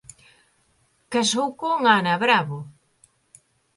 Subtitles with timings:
[1.13, 2.59] Casou con Ana Bravo.